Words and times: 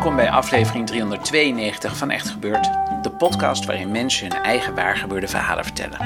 Welkom 0.00 0.18
bij 0.18 0.30
aflevering 0.30 0.86
392 0.86 1.96
van 1.96 2.10
Echt 2.10 2.28
Gebeurd, 2.28 2.70
de 3.02 3.10
podcast 3.10 3.64
waarin 3.64 3.90
mensen 3.90 4.32
hun 4.32 4.42
eigen 4.42 4.74
waargebeurde 4.74 5.28
verhalen 5.28 5.64
vertellen. 5.64 5.98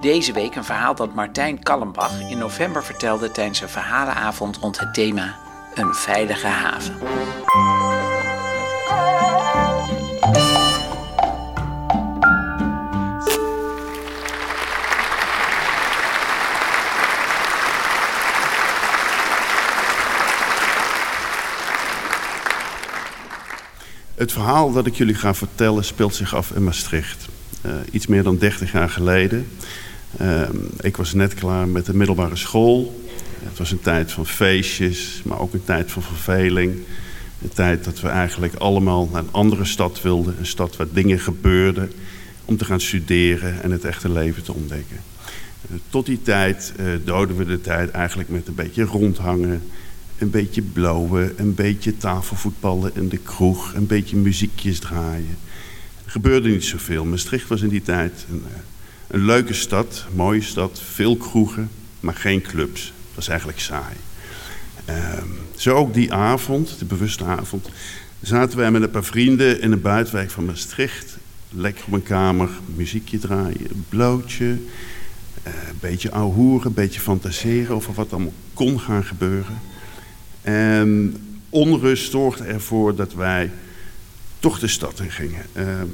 Deze 0.00 0.32
week 0.32 0.54
een 0.54 0.64
verhaal 0.64 0.94
dat 0.94 1.14
Martijn 1.14 1.62
Kallenbach 1.62 2.20
in 2.20 2.38
november 2.38 2.84
vertelde 2.84 3.30
tijdens 3.30 3.60
een 3.60 3.68
verhalenavond 3.68 4.56
rond 4.56 4.78
het 4.80 4.94
thema 4.94 5.34
Een 5.74 5.94
veilige 5.94 6.46
haven. 6.46 6.96
Het 24.16 24.32
verhaal 24.32 24.72
dat 24.72 24.86
ik 24.86 24.94
jullie 24.94 25.14
ga 25.14 25.34
vertellen 25.34 25.84
speelt 25.84 26.14
zich 26.14 26.34
af 26.34 26.50
in 26.50 26.64
Maastricht. 26.64 27.28
Eh, 27.60 27.72
iets 27.90 28.06
meer 28.06 28.22
dan 28.22 28.38
30 28.38 28.72
jaar 28.72 28.90
geleden. 28.90 29.46
Ehm, 30.18 30.56
ik 30.80 30.96
was 30.96 31.12
net 31.12 31.34
klaar 31.34 31.68
met 31.68 31.86
de 31.86 31.94
middelbare 31.94 32.36
school. 32.36 33.04
Het 33.42 33.58
was 33.58 33.70
een 33.70 33.80
tijd 33.80 34.12
van 34.12 34.26
feestjes, 34.26 35.20
maar 35.24 35.40
ook 35.40 35.52
een 35.52 35.64
tijd 35.64 35.90
van 35.90 36.02
verveling. 36.02 36.74
Een 37.42 37.52
tijd 37.54 37.84
dat 37.84 38.00
we 38.00 38.08
eigenlijk 38.08 38.54
allemaal 38.54 39.08
naar 39.12 39.22
een 39.22 39.32
andere 39.32 39.64
stad 39.64 40.02
wilden. 40.02 40.34
Een 40.38 40.46
stad 40.46 40.76
waar 40.76 40.86
dingen 40.92 41.18
gebeurden 41.18 41.92
om 42.44 42.56
te 42.56 42.64
gaan 42.64 42.80
studeren 42.80 43.62
en 43.62 43.70
het 43.70 43.84
echte 43.84 44.10
leven 44.10 44.42
te 44.42 44.52
ontdekken. 44.52 44.96
Eh, 45.70 45.76
tot 45.90 46.06
die 46.06 46.22
tijd 46.22 46.72
eh, 46.76 46.86
doden 47.04 47.36
we 47.36 47.44
de 47.44 47.60
tijd 47.60 47.90
eigenlijk 47.90 48.28
met 48.28 48.46
een 48.46 48.54
beetje 48.54 48.84
rondhangen, 48.84 49.62
een 50.18 50.30
beetje 50.30 50.62
blowen, 50.62 51.32
een 51.36 51.54
beetje 51.54 51.96
tafelvoetballen 51.96 52.90
in 52.94 53.08
de 53.08 53.18
kroeg, 53.18 53.74
een 53.74 53.86
beetje 53.86 54.16
muziekjes 54.16 54.78
draaien. 54.78 55.38
Er 56.04 56.10
gebeurde 56.10 56.48
niet 56.48 56.64
zoveel. 56.64 57.04
Maastricht 57.04 57.48
was 57.48 57.62
in 57.62 57.68
die 57.68 57.82
tijd 57.82 58.26
een, 58.30 58.42
eh, 58.48 58.58
een 59.06 59.24
leuke 59.24 59.52
stad, 59.52 60.06
mooie 60.14 60.42
stad, 60.42 60.80
veel 60.92 61.16
kroegen, 61.16 61.70
maar 62.00 62.14
geen 62.14 62.42
clubs. 62.42 62.84
Het 62.84 63.14
was 63.14 63.28
eigenlijk 63.28 63.60
saai. 63.60 63.94
Ehm, 64.84 65.28
zo 65.56 65.74
ook 65.74 65.94
die 65.94 66.12
avond, 66.12 66.78
de 66.78 66.84
bewuste 66.84 67.24
avond, 67.24 67.68
zaten 68.20 68.58
wij 68.58 68.70
met 68.70 68.82
een 68.82 68.90
paar 68.90 69.04
vrienden 69.04 69.60
in 69.60 69.72
een 69.72 69.80
buitenwijk 69.80 70.30
van 70.30 70.44
Maastricht. 70.44 71.16
Lekker 71.50 71.84
op 71.86 71.92
een 71.92 72.02
kamer, 72.02 72.48
muziekje 72.74 73.18
draaien, 73.18 73.84
blootje, 73.88 74.58
eh, 75.42 75.52
een 75.68 75.78
beetje 75.80 76.10
ouwehoeren, 76.10 76.66
een 76.66 76.74
beetje 76.74 77.00
fantaseren 77.00 77.74
over 77.74 77.94
wat 77.94 78.12
allemaal 78.12 78.32
kon 78.54 78.80
gaan 78.80 79.04
gebeuren. 79.04 79.58
En 80.46 81.16
onrust 81.48 82.10
zorgde 82.10 82.44
ervoor 82.44 82.94
dat 82.94 83.14
wij 83.14 83.50
toch 84.38 84.58
de 84.58 84.68
stad 84.68 85.00
in 85.00 85.10
gingen. 85.10 85.42
Ehm, 85.52 85.86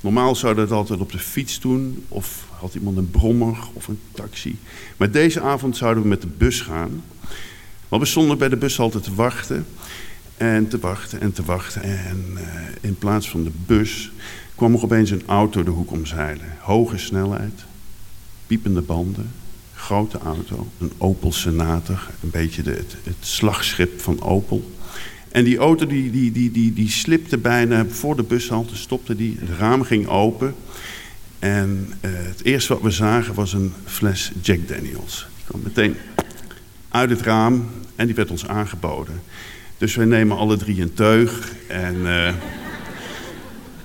normaal 0.00 0.34
zouden 0.34 0.64
we 0.64 0.70
dat 0.70 0.78
altijd 0.78 1.00
op 1.00 1.12
de 1.12 1.18
fiets 1.18 1.60
doen, 1.60 2.04
of 2.08 2.46
had 2.50 2.74
iemand 2.74 2.96
een 2.96 3.10
brommer 3.10 3.56
of 3.72 3.88
een 3.88 3.98
taxi. 4.12 4.58
Maar 4.96 5.10
deze 5.10 5.40
avond 5.40 5.76
zouden 5.76 6.02
we 6.02 6.08
met 6.08 6.20
de 6.20 6.28
bus 6.38 6.60
gaan. 6.60 7.02
Maar 7.88 7.98
we 7.98 8.06
stonden 8.06 8.38
bij 8.38 8.48
de 8.48 8.56
bus 8.56 8.80
altijd 8.80 9.04
te 9.04 9.14
wachten. 9.14 9.66
En 10.36 10.68
te 10.68 10.78
wachten 10.78 11.20
en 11.20 11.32
te 11.32 11.44
wachten. 11.44 11.82
En 11.82 12.24
eh, 12.36 12.44
in 12.80 12.98
plaats 12.98 13.30
van 13.30 13.44
de 13.44 13.52
bus 13.66 14.12
kwam 14.54 14.74
er 14.74 14.82
opeens 14.82 15.10
een 15.10 15.22
auto 15.26 15.62
de 15.62 15.70
hoek 15.70 15.90
omzeilen. 15.90 16.56
Hoge 16.60 16.98
snelheid, 16.98 17.64
piepende 18.46 18.80
banden, 18.80 19.30
grote 19.84 20.18
auto, 20.18 20.66
een 20.78 20.92
Opel 20.98 21.32
Senator, 21.32 22.08
een 22.22 22.30
beetje 22.30 22.62
de, 22.62 22.70
het, 23.02 23.16
slagschip 23.20 24.00
van 24.00 24.22
Opel. 24.22 24.72
En 25.30 25.44
die 25.44 25.58
auto 25.58 25.86
die, 25.86 26.10
die, 26.10 26.32
die, 26.32 26.50
die, 26.50 26.72
die 26.72 26.90
slipte 26.90 27.38
bijna 27.38 27.86
voor 27.86 28.16
de 28.16 28.22
bushalte, 28.22 28.76
stopte 28.76 29.16
die, 29.16 29.36
het 29.40 29.58
raam 29.58 29.82
ging 29.82 30.06
open. 30.06 30.54
En 31.38 31.92
eh, 32.00 32.10
het 32.14 32.44
eerste 32.44 32.72
wat 32.72 32.82
we 32.82 32.90
zagen 32.90 33.34
was 33.34 33.52
een 33.52 33.72
fles 33.84 34.32
Jack 34.42 34.68
Daniels. 34.68 35.26
Die 35.36 35.44
kwam 35.44 35.60
meteen 35.62 35.96
uit 36.88 37.10
het 37.10 37.20
raam 37.20 37.66
en 37.96 38.06
die 38.06 38.14
werd 38.14 38.30
ons 38.30 38.46
aangeboden. 38.46 39.22
Dus 39.78 39.94
wij 39.94 40.06
nemen 40.06 40.36
alle 40.36 40.56
drie 40.56 40.80
een 40.80 40.94
teug 40.94 41.52
en 41.68 42.06
eh, 42.06 42.34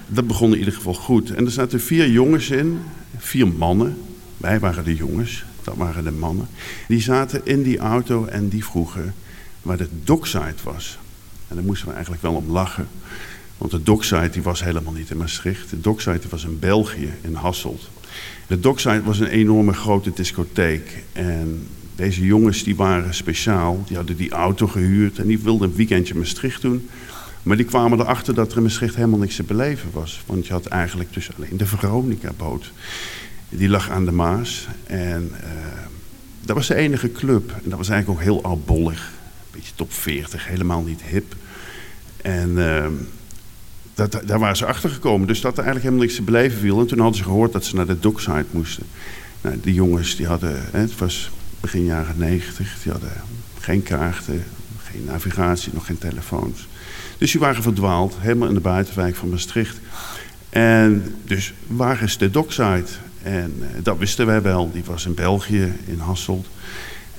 dat 0.08 0.28
begon 0.28 0.52
in 0.54 0.60
ieder 0.60 0.74
geval 0.74 0.94
goed. 0.94 1.31
En 1.31 1.46
er 1.46 1.52
zaten 1.52 1.81
vier 1.81 2.10
jongens 2.10 2.50
in, 2.50 2.80
vier 3.18 3.48
mannen. 3.48 3.98
Wij 4.38 4.60
waren 4.60 4.84
de 4.84 4.96
jongens, 4.96 5.46
dat 5.64 5.75
waren 5.75 6.03
de 6.03 6.12
mannen. 6.12 6.47
Die 6.88 7.02
zaten 7.02 7.42
in 7.44 7.64
die 7.64 7.78
auto 7.78 8.25
en 8.25 8.47
die 8.47 8.66
vroegen 8.66 9.14
waar 9.62 9.78
de 9.78 9.88
dockside 10.03 10.56
was. 10.64 11.00
En 11.47 11.56
daar 11.56 11.66
moesten 11.66 11.88
we 11.88 11.94
eigenlijk 11.94 12.22
wel 12.22 12.34
om 12.34 12.52
lachen. 12.52 12.88
Want 13.58 13.72
de 13.72 13.84
dockside 13.84 14.30
die 14.30 14.42
was 14.42 14.64
helemaal 14.64 14.94
niet 14.94 15.09
in 15.09 15.18
Maastricht. 15.18 15.69
De 15.69 15.81
dockside 15.81 16.22
was 16.30 16.44
in 16.44 16.59
België, 16.59 17.14
in 17.22 17.34
Hasselt. 17.34 17.90
De 18.48 18.59
dockside 18.59 19.03
was 19.03 19.19
een 19.19 19.28
enorme 19.28 19.74
grote 19.74 20.12
discotheek. 20.14 21.03
En 21.14 21.68
deze 21.96 22.25
jongens 22.25 22.64
die 22.64 22.75
waren 22.75 23.14
speciaal. 23.14 23.84
Die 23.88 23.98
hadden 23.98 24.18
die 24.18 24.31
auto 24.31 24.68
gehuurd 24.68 25.18
en 25.18 25.28
die 25.28 25.40
wilden 25.40 25.69
een 25.69 25.75
weekendje 25.75 26.16
Maastricht 26.16 26.62
doen. 26.62 26.90
Maar 27.44 27.58
die 27.58 27.66
kwamen 27.66 28.00
erachter 28.00 28.34
dat 28.34 28.52
er 28.52 28.58
in 28.58 28.64
Maastricht 28.64 28.96
helemaal 28.96 29.19
niks 29.19 29.36
te 29.36 29.44
beleven 29.44 29.90
was. 29.94 30.24
Want 30.25 30.48
je 30.48 30.53
had 30.53 30.66
eigenlijk 30.66 31.14
dus 31.14 31.30
alleen 31.36 31.58
de 31.58 31.66
Veronica-boot. 31.66 32.72
Die 33.50 33.70
lag 33.70 33.90
aan 33.90 34.06
de 34.06 34.12
Maas. 34.12 34.68
En 34.84 35.32
eh, 35.42 35.50
dat 36.42 36.56
was 36.56 36.68
de 36.68 36.76
enige 36.76 37.12
club. 37.12 37.52
En 37.52 37.70
dat 37.70 37.78
was 37.78 37.90
eigenlijk 37.90 38.20
ook 38.20 38.26
heel 38.26 38.44
oudbollig. 38.44 39.00
Een 39.00 39.52
beetje 39.52 39.72
top 39.76 39.94
40, 39.94 40.48
helemaal 40.48 40.82
niet 40.82 41.02
hip. 41.02 41.36
En 42.22 42.76
eh, 42.76 42.88
dat, 43.94 44.22
daar 44.26 44.40
waren 44.40 44.58
ze 44.58 44.66
achter 44.66 44.90
gekomen. 44.90 45.28
Dus 45.28 45.42
dat 45.42 45.58
er 45.58 45.64
eigenlijk 45.64 45.86
helemaal 45.86 46.06
niks 46.06 46.16
te 46.16 46.32
beleven 46.32 46.60
viel. 46.60 46.80
En 46.80 46.88
toen 46.88 47.00
hadden 47.00 47.18
ze 47.18 47.24
gehoord 47.24 47.52
dat 47.52 47.66
ze 47.66 47.76
naar 47.76 47.88
de 47.88 48.00
dockside 48.00 48.46
moesten. 48.52 48.86
Nou, 49.42 49.60
die 49.62 49.74
jongens, 49.74 50.16
die 50.16 50.28
hadden, 50.28 50.60
het 50.72 50.98
was 50.98 51.31
begin 51.60 51.86
jaren 51.86 52.18
90, 52.18 52.78
die 52.84 52.92
hadden 52.92 53.12
geen 53.60 53.84
kaarten, 53.84 54.44
geen 54.84 55.04
navigatie, 55.04 55.74
nog 55.74 55.86
geen 55.86 55.98
telefoons. 55.98 56.68
Dus 57.18 57.31
die 57.31 57.42
waren 57.42 57.64
verdwaald, 57.64 58.16
helemaal 58.20 58.48
in 58.48 58.54
de 58.54 58.60
buitenwijk 58.60 59.16
van 59.16 59.30
Maastricht. 59.30 59.80
En 60.50 61.16
dus 61.26 61.54
waar 61.68 62.04
is 62.04 62.18
de 62.18 62.30
dockside? 62.30 62.86
En 63.24 63.53
eh, 63.62 63.68
dat 63.84 63.97
wisten 63.97 64.25
wij 64.25 64.42
wel. 64.42 64.71
Die 64.71 64.83
was 64.86 65.06
in 65.06 65.13
België, 65.13 65.74
in 65.86 66.00
Hasselt. 66.00 66.48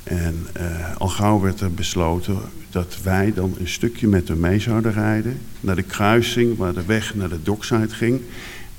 En 0.02 0.47
eh, 0.52 0.97
al 0.97 1.08
gauw 1.08 1.41
werd 1.41 1.61
er 1.61 1.75
besloten 1.75 2.38
dat 2.70 2.99
wij 3.02 3.32
dan 3.32 3.55
een 3.58 3.69
stukje 3.69 4.08
met 4.08 4.29
hem 4.29 4.41
mee 4.41 4.61
zouden 4.61 4.93
rijden. 4.93 5.38
Naar 5.61 5.76
de 5.76 5.82
kruising 5.82 6.56
waar 6.56 6.75
de 6.75 6.85
weg 6.85 7.14
naar 7.14 7.29
de 7.29 7.43
dockside 7.43 7.88
ging. 7.88 8.20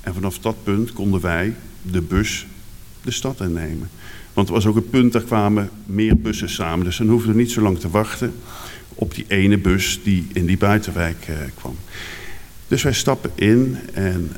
En 0.00 0.14
vanaf 0.14 0.38
dat 0.38 0.56
punt 0.64 0.92
konden 0.92 1.20
wij 1.20 1.54
de 1.82 2.00
bus 2.00 2.46
de 3.02 3.10
stad 3.10 3.40
innemen. 3.40 3.90
Want 4.32 4.48
er 4.48 4.54
was 4.54 4.66
ook 4.66 4.76
een 4.76 4.90
punt, 4.90 5.12
daar 5.12 5.22
kwamen 5.22 5.70
meer 5.86 6.16
bussen 6.16 6.48
samen. 6.48 6.84
Dus 6.84 6.96
dan 6.96 7.08
hoefden 7.08 7.32
we 7.32 7.40
niet 7.40 7.50
zo 7.50 7.60
lang 7.60 7.78
te 7.78 7.90
wachten 7.90 8.32
op 8.94 9.14
die 9.14 9.24
ene 9.28 9.58
bus 9.58 10.00
die 10.02 10.26
in 10.32 10.46
die 10.46 10.56
buitenwijk 10.56 11.24
eh, 11.28 11.36
kwam. 11.54 11.76
Dus 12.68 12.82
wij 12.82 12.92
stappen 12.92 13.30
in 13.34 13.78
en 13.92 14.30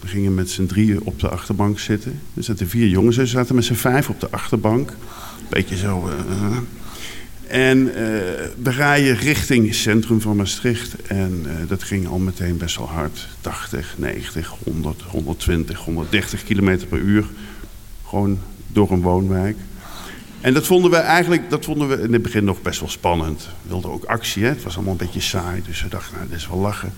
we 0.00 0.08
gingen 0.08 0.34
met 0.34 0.50
z'n 0.50 0.66
drieën 0.66 1.00
op 1.02 1.20
de 1.20 1.28
achterbank 1.28 1.78
zitten. 1.78 2.20
Er 2.34 2.42
zaten 2.42 2.68
vier 2.68 2.88
jongens, 2.88 3.16
ze 3.16 3.26
zaten 3.26 3.54
met 3.54 3.64
z'n 3.64 3.74
vijf 3.74 4.08
op 4.08 4.20
de 4.20 4.30
achterbank. 4.30 4.92
Beetje 5.48 5.76
zo. 5.76 6.08
eh, 6.08 6.56
En 7.46 7.78
uh, 7.78 7.92
we 8.62 8.70
rijden 8.70 9.16
richting 9.16 9.66
het 9.66 9.74
centrum 9.76 10.20
van 10.20 10.36
Maastricht. 10.36 10.94
En 11.06 11.46
dat 11.68 11.82
ging 11.82 12.08
al 12.08 12.18
meteen 12.18 12.56
best 12.56 12.76
wel 12.76 12.88
hard. 12.88 13.28
80, 13.40 13.94
90, 13.98 14.54
100, 14.64 15.02
120, 15.02 15.78
130 15.78 16.44
kilometer 16.44 16.86
per 16.88 16.98
uur. 16.98 17.24
Gewoon 18.06 18.38
door 18.72 18.90
een 18.90 19.00
woonwijk. 19.00 19.56
En 20.40 20.54
dat 20.54 20.66
vonden 20.66 20.90
we 20.90 20.96
eigenlijk, 20.96 21.50
dat 21.50 21.64
vonden 21.64 21.88
we 21.88 22.02
in 22.02 22.12
het 22.12 22.22
begin 22.22 22.44
nog 22.44 22.62
best 22.62 22.80
wel 22.80 22.88
spannend. 22.88 23.48
We 23.62 23.68
wilden 23.68 23.90
ook 23.90 24.04
actie, 24.04 24.42
hè? 24.42 24.48
het 24.48 24.62
was 24.62 24.74
allemaal 24.74 24.92
een 24.92 24.98
beetje 24.98 25.20
saai. 25.20 25.62
Dus 25.66 25.82
we 25.82 25.88
dachten, 25.88 26.14
nou, 26.16 26.28
dit 26.28 26.38
is 26.38 26.48
wel 26.48 26.58
lachen. 26.58 26.92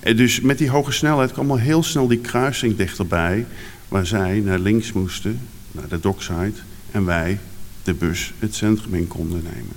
En 0.00 0.16
dus 0.16 0.40
met 0.40 0.58
die 0.58 0.70
hoge 0.70 0.92
snelheid 0.92 1.32
kwam 1.32 1.50
al 1.50 1.58
heel 1.58 1.82
snel 1.82 2.06
die 2.06 2.18
kruising 2.18 2.76
dichterbij. 2.76 3.46
Waar 3.88 4.06
zij 4.06 4.40
naar 4.40 4.58
links 4.58 4.92
moesten, 4.92 5.40
naar 5.70 5.88
de 5.88 6.00
dockside. 6.00 6.52
En 6.90 7.04
wij 7.04 7.38
de 7.82 7.94
bus 7.94 8.32
het 8.38 8.54
centrum 8.54 8.94
in 8.94 9.08
konden 9.08 9.42
nemen. 9.42 9.76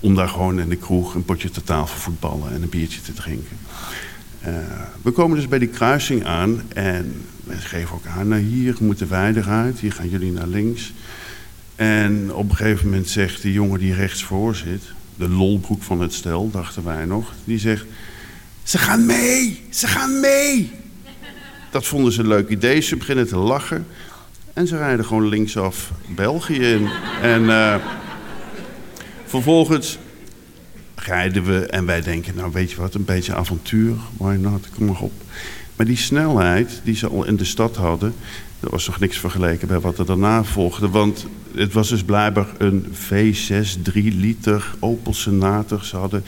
Om 0.00 0.14
daar 0.14 0.28
gewoon 0.28 0.60
in 0.60 0.68
de 0.68 0.76
kroeg 0.76 1.14
een 1.14 1.24
potje 1.24 1.50
te 1.50 1.62
tafel 1.62 1.98
voetballen 1.98 2.52
en 2.52 2.62
een 2.62 2.68
biertje 2.68 3.00
te 3.00 3.12
drinken. 3.12 3.56
Uh, 4.46 4.54
we 5.02 5.10
komen 5.10 5.36
dus 5.36 5.48
bij 5.48 5.58
die 5.58 5.68
kruising 5.68 6.24
aan 6.24 6.62
en 6.74 7.24
we 7.44 7.56
geven 7.56 7.94
ook 7.94 8.06
aan, 8.06 8.28
nou 8.28 8.42
hier 8.42 8.76
moeten 8.80 9.08
wij 9.08 9.34
eruit, 9.34 9.78
hier 9.78 9.92
gaan 9.92 10.08
jullie 10.08 10.32
naar 10.32 10.46
links. 10.46 10.92
En 11.80 12.32
op 12.32 12.50
een 12.50 12.56
gegeven 12.56 12.84
moment 12.88 13.08
zegt 13.08 13.42
die 13.42 13.52
jongen 13.52 13.78
die 13.78 13.94
rechts 13.94 14.24
voor 14.24 14.54
zit, 14.54 14.82
de 15.16 15.28
lolbroek 15.28 15.82
van 15.82 16.00
het 16.00 16.12
stel, 16.12 16.50
dachten 16.50 16.84
wij 16.84 17.04
nog, 17.04 17.32
die 17.44 17.58
zegt, 17.58 17.84
ze 18.62 18.78
gaan 18.78 19.06
mee, 19.06 19.62
ze 19.70 19.86
gaan 19.86 20.20
mee. 20.20 20.70
Dat 21.70 21.86
vonden 21.86 22.12
ze 22.12 22.20
een 22.20 22.28
leuk 22.28 22.48
idee, 22.48 22.80
ze 22.80 22.96
beginnen 22.96 23.28
te 23.28 23.36
lachen. 23.36 23.86
En 24.52 24.66
ze 24.66 24.76
rijden 24.76 25.04
gewoon 25.04 25.28
linksaf 25.28 25.92
België 26.14 26.60
in. 26.60 26.88
En 27.22 27.42
uh, 27.42 27.74
vervolgens 29.26 29.98
rijden 30.94 31.44
we 31.44 31.66
en 31.66 31.86
wij 31.86 32.00
denken, 32.00 32.34
nou 32.34 32.52
weet 32.52 32.70
je 32.70 32.76
wat, 32.76 32.94
een 32.94 33.04
beetje 33.04 33.34
avontuur, 33.34 33.94
why 34.16 34.36
not, 34.40 34.68
kom 34.74 34.86
maar 34.86 35.00
op. 35.00 35.12
Maar 35.76 35.86
die 35.86 35.96
snelheid 35.96 36.80
die 36.84 36.96
ze 36.96 37.08
al 37.08 37.24
in 37.24 37.36
de 37.36 37.44
stad 37.44 37.76
hadden, 37.76 38.14
dat 38.60 38.70
was 38.70 38.86
nog 38.86 39.00
niks 39.00 39.18
vergeleken 39.18 39.68
bij 39.68 39.80
wat 39.80 39.98
er 39.98 40.06
daarna 40.06 40.44
volgde. 40.44 40.88
Want 40.88 41.26
het 41.54 41.72
was 41.72 41.88
dus 41.88 42.02
blijkbaar 42.02 42.48
een 42.58 42.86
V6 42.94 43.82
3 43.82 44.12
liter 44.14 44.74
Opel 44.78 45.14
Senator. 45.14 45.84
Ze 45.84 45.96
hadden 45.96 46.24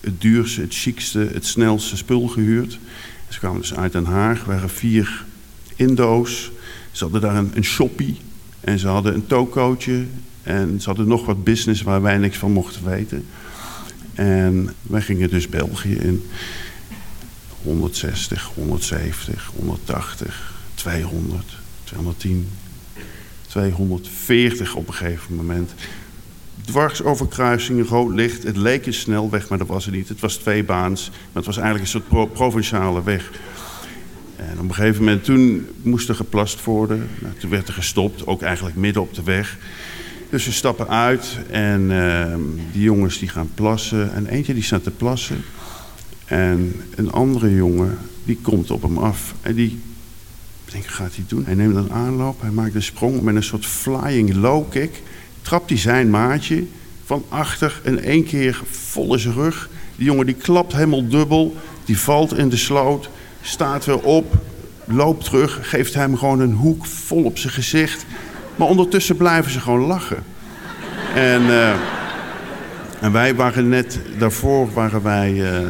het 0.00 0.20
duurste, 0.20 0.60
het 0.60 0.74
chicste, 0.74 1.30
het 1.32 1.46
snelste 1.46 1.96
spul 1.96 2.28
gehuurd. 2.28 2.78
Ze 3.28 3.38
kwamen 3.38 3.60
dus 3.60 3.74
uit 3.74 3.92
Den 3.92 4.04
Haag, 4.04 4.44
waren 4.44 4.70
vier 4.70 5.24
Indo's. 5.76 6.50
Ze 6.90 7.02
hadden 7.04 7.20
daar 7.20 7.36
een, 7.36 7.50
een 7.54 7.64
shoppie 7.64 8.16
en 8.60 8.78
ze 8.78 8.88
hadden 8.88 9.14
een 9.14 9.26
tokootje. 9.26 10.04
En 10.42 10.80
ze 10.80 10.86
hadden 10.86 11.08
nog 11.08 11.26
wat 11.26 11.44
business 11.44 11.82
waar 11.82 12.02
wij 12.02 12.18
niks 12.18 12.36
van 12.36 12.52
mochten 12.52 12.84
weten. 12.84 13.26
En 14.14 14.74
wij 14.82 15.00
gingen 15.00 15.30
dus 15.30 15.48
België 15.48 15.94
in 15.94 16.24
160, 17.62 18.50
170, 18.54 19.50
180, 19.56 20.54
200, 20.74 21.56
210, 21.86 22.48
240 23.46 24.74
op 24.74 24.88
een 24.88 24.94
gegeven 24.94 25.34
moment. 25.34 25.74
Dwars 26.64 27.02
over 27.02 27.28
kruisingen, 27.28 27.84
rood 27.84 28.14
licht. 28.14 28.42
Het 28.42 28.56
leek 28.56 28.86
een 28.86 28.94
snelweg, 28.94 29.48
maar 29.48 29.58
dat 29.58 29.66
was 29.66 29.84
het 29.84 29.94
niet. 29.94 30.08
Het 30.08 30.20
was 30.20 30.36
twee 30.36 30.64
baans, 30.64 31.08
maar 31.10 31.18
het 31.32 31.46
was 31.46 31.56
eigenlijk 31.56 31.84
een 31.84 31.90
soort 31.90 32.08
pro 32.08 32.26
provinciale 32.26 33.02
weg. 33.02 33.30
En 34.36 34.58
op 34.58 34.68
een 34.68 34.74
gegeven 34.74 35.04
moment, 35.04 35.24
toen 35.24 35.66
moest 35.82 36.08
er 36.08 36.14
geplast 36.14 36.64
worden. 36.64 37.08
Nou, 37.18 37.34
toen 37.34 37.50
werd 37.50 37.68
er 37.68 37.74
gestopt, 37.74 38.26
ook 38.26 38.42
eigenlijk 38.42 38.76
midden 38.76 39.02
op 39.02 39.14
de 39.14 39.22
weg. 39.22 39.58
Dus 40.30 40.44
ze 40.44 40.52
stappen 40.52 40.88
uit 40.88 41.38
en 41.50 41.90
uh, 41.90 42.34
die 42.72 42.82
jongens 42.82 43.18
die 43.18 43.28
gaan 43.28 43.50
plassen. 43.54 44.12
En 44.12 44.26
eentje 44.26 44.54
die 44.54 44.62
staat 44.62 44.82
te 44.82 44.90
plassen. 44.90 45.44
En 46.24 46.80
een 46.94 47.12
andere 47.12 47.54
jongen, 47.54 47.98
die 48.24 48.38
komt 48.42 48.70
op 48.70 48.82
hem 48.82 48.98
af. 48.98 49.34
En 49.42 49.54
die, 49.54 49.80
ik 50.66 50.72
denk, 50.72 50.86
gaat 50.86 51.14
hij 51.14 51.24
doen? 51.28 51.44
Hij 51.44 51.54
neemt 51.54 51.76
een 51.76 51.92
aanloop, 51.92 52.40
hij 52.40 52.50
maakt 52.50 52.74
een 52.74 52.82
sprong 52.82 53.20
met 53.20 53.34
een 53.34 53.42
soort 53.42 53.66
flying 53.66 54.34
low 54.34 54.70
kick. 54.70 55.02
Trapt 55.42 55.68
hij 55.68 55.78
zijn 55.78 56.10
maatje 56.10 56.64
van 57.04 57.24
achter 57.28 57.80
en 57.84 58.02
één 58.02 58.24
keer 58.24 58.62
vol 58.70 59.12
in 59.12 59.18
zijn 59.18 59.34
rug. 59.34 59.68
Die 59.96 60.04
jongen 60.04 60.26
die 60.26 60.34
klapt 60.34 60.72
helemaal 60.72 61.08
dubbel, 61.08 61.56
die 61.84 61.98
valt 61.98 62.36
in 62.36 62.48
de 62.48 62.56
sloot 62.56 63.08
staat 63.42 63.84
weer 63.84 64.00
op, 64.00 64.34
loopt 64.84 65.24
terug, 65.24 65.58
geeft 65.62 65.94
hem 65.94 66.16
gewoon 66.16 66.40
een 66.40 66.52
hoek 66.52 66.86
vol 66.86 67.24
op 67.24 67.38
zijn 67.38 67.52
gezicht. 67.52 68.06
Maar 68.56 68.68
ondertussen 68.68 69.16
blijven 69.16 69.52
ze 69.52 69.60
gewoon 69.60 69.86
lachen. 69.86 70.24
En, 71.14 71.42
uh, 71.42 71.70
en 73.00 73.12
wij 73.12 73.34
waren 73.34 73.68
net, 73.68 74.00
daarvoor 74.18 74.72
waren 74.72 75.02
wij, 75.02 75.32
uh, 75.32 75.68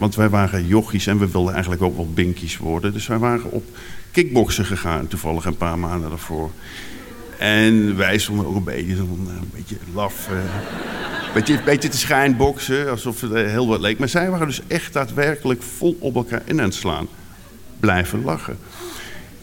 want 0.00 0.14
wij 0.14 0.28
waren 0.28 0.66
jochies 0.66 1.06
en 1.06 1.18
we 1.18 1.30
wilden 1.30 1.52
eigenlijk 1.52 1.82
ook 1.82 1.96
wel 1.96 2.12
binkies 2.12 2.56
worden. 2.56 2.92
Dus 2.92 3.06
wij 3.06 3.18
waren 3.18 3.50
op 3.50 3.64
kickboksen 4.10 4.64
gegaan, 4.64 5.08
toevallig 5.08 5.44
een 5.44 5.56
paar 5.56 5.78
maanden 5.78 6.08
daarvoor. 6.08 6.50
En 7.38 7.96
wij 7.96 8.18
stonden 8.18 8.46
ook 8.46 8.56
een 8.56 8.64
beetje, 8.64 8.96
een 8.96 9.50
beetje 9.54 9.76
laf. 9.94 10.28
Uh, 11.34 11.64
beetje, 11.64 11.88
te 11.88 11.98
schijnboksen, 11.98 12.90
alsof 12.90 13.20
het 13.20 13.32
heel 13.32 13.66
wat 13.66 13.80
leek. 13.80 13.98
Maar 13.98 14.08
zij 14.08 14.30
waren 14.30 14.46
dus 14.46 14.60
echt 14.66 14.92
daadwerkelijk 14.92 15.62
vol 15.62 15.96
op 16.00 16.14
elkaar 16.14 16.42
in 16.44 16.58
aan 16.58 16.64
het 16.64 16.74
slaan. 16.74 17.08
Blijven 17.80 18.24
lachen. 18.24 18.58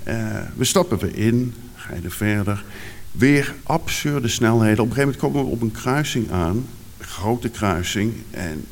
Uh, 0.07 0.15
we 0.55 0.65
stappen 0.65 0.99
weer 0.99 1.15
in, 1.15 1.53
ga 1.75 1.95
je 1.95 2.01
er 2.03 2.11
verder. 2.11 2.63
Weer 3.11 3.53
absurde 3.63 4.27
snelheden. 4.27 4.83
Op 4.83 4.89
een 4.89 4.95
gegeven 4.95 5.19
moment 5.19 5.21
komen 5.21 5.45
we 5.45 5.55
op 5.55 5.61
een 5.61 5.81
kruising 5.81 6.31
aan. 6.31 6.65
Een 6.97 7.05
grote 7.05 7.49
kruising. 7.49 8.13
En 8.31 8.65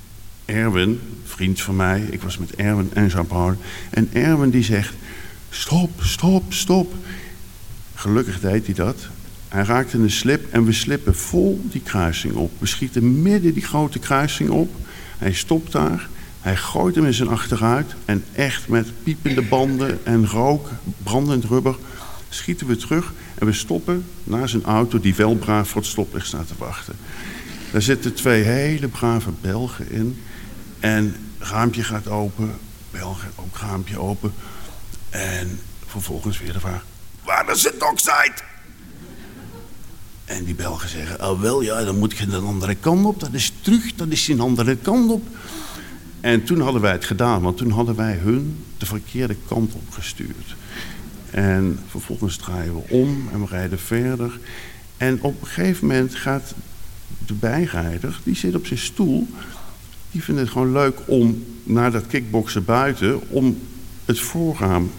Erwin, 0.45 0.99
vriend 1.23 1.61
van 1.61 1.75
mij, 1.75 2.01
ik 2.09 2.21
was 2.21 2.37
met 2.37 2.55
Erwin 2.55 2.89
en 2.93 3.07
Jean-Paul. 3.07 3.55
En 3.89 4.09
Erwin 4.13 4.49
die 4.49 4.63
zegt, 4.63 4.93
stop, 5.49 6.03
stop, 6.03 6.53
stop. 6.53 6.93
Gelukkig 7.95 8.39
deed 8.39 8.65
hij 8.65 8.75
dat. 8.75 9.07
Hij 9.47 9.63
raakte 9.63 9.97
een 9.97 10.11
slip 10.11 10.53
en 10.53 10.65
we 10.65 10.71
slippen 10.71 11.15
vol 11.15 11.61
die 11.71 11.81
kruising 11.81 12.33
op. 12.33 12.51
We 12.57 12.65
schieten 12.65 13.21
midden 13.21 13.53
die 13.53 13.63
grote 13.63 13.99
kruising 13.99 14.49
op. 14.49 14.69
Hij 15.17 15.33
stopt 15.33 15.71
daar. 15.71 16.07
Hij 16.41 16.55
gooit 16.55 16.95
hem 16.95 17.05
in 17.05 17.13
zijn 17.13 17.29
achteruit. 17.29 17.95
En 18.05 18.23
echt 18.31 18.67
met 18.67 18.87
piepende 19.03 19.41
banden 19.41 19.99
en 20.05 20.27
rook, 20.27 20.69
brandend 21.03 21.43
rubber, 21.43 21.75
schieten 22.29 22.67
we 22.67 22.75
terug. 22.75 23.13
En 23.35 23.45
we 23.45 23.53
stoppen 23.53 24.05
naar 24.23 24.49
zijn 24.49 24.63
auto, 24.63 24.99
die 24.99 25.15
wel 25.15 25.35
braaf 25.35 25.69
voor 25.69 25.81
het 25.81 25.89
stoplicht 25.89 26.27
staat 26.27 26.47
te 26.47 26.53
wachten. 26.57 26.95
Daar 27.71 27.81
zitten 27.81 28.13
twee 28.13 28.43
hele 28.43 28.87
brave 28.87 29.29
Belgen 29.41 29.91
in. 29.91 30.17
En 30.79 31.15
raampje 31.39 31.83
gaat 31.83 32.07
open. 32.07 32.53
Belgen 32.91 33.31
ook 33.35 33.57
raampje 33.57 33.99
open. 33.99 34.33
En 35.09 35.59
vervolgens 35.85 36.39
weer 36.39 36.53
de 36.53 36.59
vraag: 36.59 36.85
Waar 37.23 37.49
is 37.49 37.63
het 37.63 37.79
dockside? 37.79 38.33
En 40.25 40.43
die 40.43 40.55
Belgen 40.55 40.89
zeggen, 40.89 41.29
oh 41.29 41.41
wel 41.41 41.61
ja, 41.61 41.83
dan 41.83 41.99
moet 41.99 42.17
je 42.17 42.27
de 42.27 42.37
andere 42.37 42.75
kant 42.75 43.05
op. 43.05 43.19
Dat 43.19 43.33
is 43.33 43.53
terug, 43.61 43.95
dat 43.95 44.07
is 44.07 44.27
een 44.27 44.39
andere 44.39 44.75
kant 44.75 45.11
op. 45.11 45.27
En 46.21 46.43
toen 46.43 46.61
hadden 46.61 46.81
wij 46.81 46.91
het 46.91 47.05
gedaan, 47.05 47.41
want 47.41 47.57
toen 47.57 47.71
hadden 47.71 47.95
wij 47.95 48.13
hun 48.13 48.63
de 48.77 48.85
verkeerde 48.85 49.35
kant 49.47 49.73
op 49.73 49.91
gestuurd. 49.91 50.55
En 51.31 51.79
vervolgens 51.87 52.37
draaien 52.37 52.75
we 52.75 52.81
om 52.89 53.29
en 53.33 53.39
we 53.39 53.47
rijden 53.49 53.79
verder. 53.79 54.39
En 54.97 55.21
op 55.21 55.41
een 55.41 55.47
gegeven 55.47 55.87
moment 55.87 56.15
gaat 56.15 56.53
de 57.25 57.33
bijrijder, 57.33 58.19
die 58.23 58.35
zit 58.35 58.55
op 58.55 58.65
zijn 58.65 58.79
stoel... 58.79 59.27
die 60.15 60.23
vindt 60.23 60.41
het 60.41 60.49
gewoon 60.49 60.71
leuk 60.71 60.99
om 61.05 61.45
naar 61.63 61.91
dat 61.91 62.07
kickboksen 62.07 62.65
buiten... 62.65 63.29
om 63.29 63.61
het 64.05 64.19
voorraam 64.19 64.91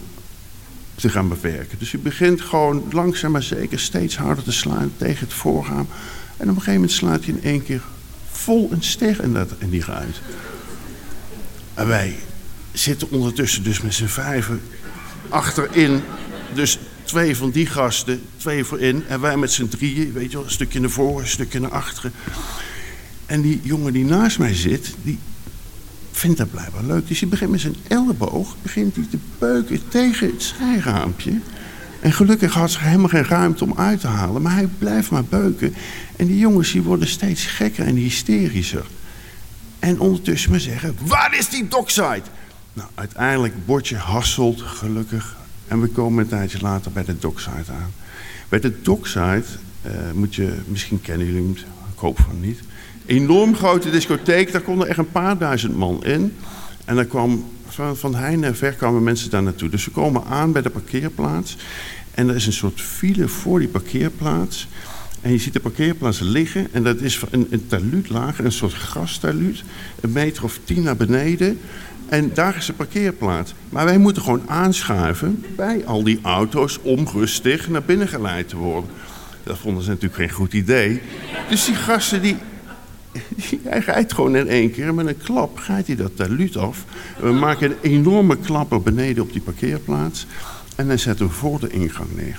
te 0.94 1.08
gaan 1.08 1.28
bewerken. 1.28 1.78
Dus 1.78 1.92
u 1.92 1.98
begint 1.98 2.40
gewoon 2.40 2.84
langzaam 2.90 3.32
maar 3.32 3.42
zeker 3.42 3.78
steeds 3.78 4.16
harder 4.16 4.44
te 4.44 4.52
slaan 4.52 4.92
tegen 4.96 5.26
het 5.26 5.32
voorraam. 5.32 5.86
En 6.36 6.42
op 6.42 6.48
een 6.48 6.54
gegeven 6.54 6.72
moment 6.72 6.92
slaat 6.92 7.24
hij 7.24 7.34
in 7.34 7.42
één 7.42 7.62
keer 7.62 7.82
vol 8.30 8.72
een 8.72 8.82
ster 8.82 9.22
in, 9.22 9.32
dat, 9.32 9.50
in 9.58 9.70
die 9.70 9.84
ruit. 9.84 10.20
En 11.74 11.86
wij 11.86 12.18
zitten 12.72 13.10
ondertussen 13.10 13.62
dus 13.62 13.80
met 13.80 13.94
z'n 13.94 14.06
vijven 14.06 14.60
achterin. 15.28 16.00
Dus 16.54 16.78
twee 17.04 17.36
van 17.36 17.50
die 17.50 17.66
gasten, 17.66 18.22
twee 18.36 18.64
voorin. 18.64 19.04
En 19.08 19.20
wij 19.20 19.36
met 19.36 19.52
z'n 19.52 19.68
drieën, 19.68 20.12
weet 20.12 20.30
je 20.30 20.36
wel, 20.36 20.46
een 20.46 20.52
stukje 20.52 20.80
naar 20.80 20.90
voren, 20.90 21.22
een 21.22 21.30
stukje 21.30 21.60
naar 21.60 21.70
achteren. 21.70 22.12
En 23.26 23.40
die 23.40 23.60
jongen 23.62 23.92
die 23.92 24.04
naast 24.04 24.38
mij 24.38 24.54
zit, 24.54 24.94
die 25.02 25.18
vindt 26.12 26.38
dat 26.38 26.50
blijkbaar 26.50 26.84
leuk. 26.84 27.08
Dus 27.08 27.20
hij 27.20 27.28
begint 27.28 27.50
met 27.50 27.60
zijn 27.60 27.76
elleboog 27.88 28.56
begint 28.62 28.96
hij 28.96 29.06
te 29.10 29.18
beuken 29.38 29.88
tegen 29.88 30.26
het 30.26 30.42
zijraampje. 30.42 31.40
En 32.00 32.12
gelukkig 32.12 32.52
had 32.52 32.70
ze 32.70 32.78
helemaal 32.78 33.08
geen 33.08 33.24
ruimte 33.24 33.64
om 33.64 33.74
uit 33.76 34.00
te 34.00 34.06
halen. 34.06 34.42
Maar 34.42 34.54
hij 34.54 34.68
blijft 34.78 35.10
maar 35.10 35.24
beuken. 35.24 35.74
En 36.16 36.26
die 36.26 36.38
jongens 36.38 36.72
die 36.72 36.82
worden 36.82 37.08
steeds 37.08 37.44
gekker 37.44 37.86
en 37.86 37.94
hysterischer. 37.94 38.86
En 39.78 40.00
ondertussen 40.00 40.50
maar 40.50 40.60
zeggen, 40.60 40.96
waar 41.00 41.36
is 41.38 41.48
die 41.48 41.68
dockside? 41.68 42.22
Nou, 42.72 42.88
uiteindelijk 42.94 43.66
bordje 43.66 43.96
hasselt, 43.96 44.60
gelukkig. 44.62 45.36
En 45.68 45.80
we 45.80 45.86
komen 45.86 46.22
een 46.22 46.30
tijdje 46.30 46.58
later 46.60 46.92
bij 46.92 47.04
de 47.04 47.18
dockside 47.18 47.72
aan. 47.72 47.92
Bij 48.48 48.60
de 48.60 48.80
dockside 48.82 49.44
uh, 49.86 49.92
moet 50.14 50.34
je, 50.34 50.54
misschien 50.66 51.00
kennen 51.00 51.26
jullie 51.26 51.42
hem, 51.42 51.52
ik 51.94 51.98
hoop 51.98 52.18
van 52.20 52.40
niet. 52.40 52.60
Enorm 53.06 53.54
grote 53.56 53.90
discotheek, 53.90 54.52
daar 54.52 54.60
konden 54.60 54.88
echt 54.88 54.98
een 54.98 55.10
paar 55.10 55.38
duizend 55.38 55.76
man 55.76 56.04
in. 56.04 56.32
En 56.84 56.94
daar 56.94 57.04
kwam 57.04 57.44
van, 57.68 57.96
van 57.96 58.14
heine 58.14 58.46
en 58.46 58.56
ver 58.56 58.72
kwamen 58.72 59.02
mensen 59.02 59.30
daar 59.30 59.42
naartoe. 59.42 59.68
Dus 59.68 59.84
we 59.84 59.90
komen 59.90 60.24
aan 60.24 60.52
bij 60.52 60.62
de 60.62 60.70
parkeerplaats. 60.70 61.56
En 62.14 62.28
er 62.28 62.34
is 62.34 62.46
een 62.46 62.52
soort 62.52 62.80
file 62.80 63.28
voor 63.28 63.58
die 63.58 63.68
parkeerplaats. 63.68 64.68
En 65.20 65.32
je 65.32 65.38
ziet 65.38 65.52
de 65.52 65.60
parkeerplaats 65.60 66.20
liggen. 66.20 66.68
En 66.72 66.82
dat 66.82 67.00
is 67.00 67.20
een, 67.30 67.46
een 67.50 67.66
taluut 67.66 68.08
lager, 68.08 68.44
een 68.44 68.52
soort 68.52 68.72
grastaluut. 68.72 69.62
Een 70.00 70.12
meter 70.12 70.44
of 70.44 70.58
tien 70.64 70.82
naar 70.82 70.96
beneden. 70.96 71.58
En 72.08 72.30
daar 72.34 72.56
is 72.56 72.66
de 72.66 72.72
parkeerplaats. 72.72 73.54
Maar 73.68 73.84
wij 73.84 73.98
moeten 73.98 74.22
gewoon 74.22 74.42
aanschuiven 74.46 75.44
bij 75.56 75.82
al 75.84 76.02
die 76.02 76.18
auto's 76.22 76.78
om 76.82 77.08
rustig 77.12 77.68
naar 77.68 77.82
binnen 77.82 78.08
geleid 78.08 78.48
te 78.48 78.56
worden. 78.56 78.90
Dat 79.42 79.58
vonden 79.58 79.82
ze 79.82 79.88
natuurlijk 79.88 80.20
geen 80.20 80.30
goed 80.30 80.52
idee. 80.52 81.00
Dus 81.48 81.64
die 81.64 81.74
gasten 81.74 82.22
die, 82.22 82.36
hij 83.62 83.78
rijdt 83.78 84.12
gewoon 84.12 84.36
in 84.36 84.48
één 84.48 84.70
keer 84.70 84.94
met 84.94 85.06
een 85.06 85.18
klap 85.18 85.58
gaat 85.58 85.86
hij 85.86 85.96
dat 85.96 86.16
taluut 86.16 86.56
af. 86.56 86.84
We 87.20 87.32
maken 87.32 87.70
een 87.70 87.76
enorme 87.80 88.36
klapper 88.36 88.82
beneden 88.82 89.22
op 89.22 89.32
die 89.32 89.42
parkeerplaats. 89.42 90.26
En 90.76 90.86
hij 90.86 90.96
zet 90.96 91.18
hem 91.18 91.30
voor 91.30 91.60
de 91.60 91.68
ingang 91.68 92.08
neer. 92.16 92.38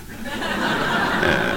Uh, 1.24 1.54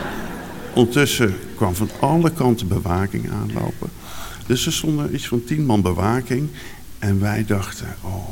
ondertussen 0.75 1.35
kwam 1.55 1.75
van 1.75 1.91
alle 2.01 2.33
kanten 2.33 2.69
bewaking 2.69 3.31
aanlopen. 3.31 3.91
Dus 4.47 4.67
er 4.67 4.73
stonden 4.73 5.15
iets 5.15 5.29
van 5.29 5.45
tien 5.45 5.65
man 5.65 5.83
bewaking. 5.83 6.49
En 6.99 7.21
wij 7.21 7.45
dachten, 7.47 7.87
oh, 8.01 8.29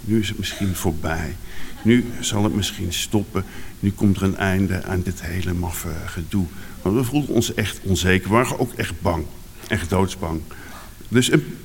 nu 0.00 0.20
is 0.20 0.28
het 0.28 0.38
misschien 0.38 0.74
voorbij. 0.74 1.36
Nu 1.82 2.04
zal 2.20 2.44
het 2.44 2.54
misschien 2.54 2.92
stoppen. 2.92 3.44
Nu 3.80 3.90
komt 3.90 4.16
er 4.16 4.22
een 4.22 4.36
einde 4.36 4.84
aan 4.84 5.02
dit 5.02 5.22
hele 5.22 5.52
maffe 5.52 5.92
gedoe. 6.06 6.46
Want 6.82 6.96
we 6.96 7.04
voelden 7.04 7.34
ons 7.34 7.54
echt 7.54 7.80
onzeker. 7.82 8.28
We 8.28 8.34
waren 8.34 8.58
ook 8.58 8.72
echt 8.72 9.00
bang. 9.00 9.24
Echt 9.68 9.90
doodsbang. 9.90 10.40
Dus 11.08 11.32
een 11.32 11.56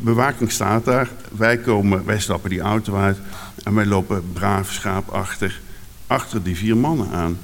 bewaking 0.00 0.52
staat 0.52 0.84
daar. 0.84 1.10
Wij, 1.36 1.58
komen, 1.58 2.04
wij 2.04 2.20
stappen 2.20 2.50
die 2.50 2.60
auto 2.60 2.96
uit. 2.96 3.18
En 3.64 3.74
wij 3.74 3.86
lopen 3.86 4.32
braaf 4.32 4.72
schaapachtig 4.72 5.60
achter 6.06 6.42
die 6.42 6.56
vier 6.56 6.76
mannen 6.76 7.10
aan. 7.10 7.38